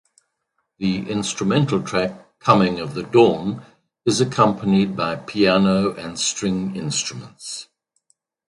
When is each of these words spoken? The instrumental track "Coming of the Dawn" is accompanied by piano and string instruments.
The 0.79 1.07
instrumental 1.11 1.79
track 1.83 2.39
"Coming 2.39 2.79
of 2.79 2.95
the 2.95 3.03
Dawn" 3.03 3.63
is 4.03 4.19
accompanied 4.19 4.95
by 4.97 5.15
piano 5.17 5.93
and 5.93 6.17
string 6.19 6.75
instruments. 6.75 7.67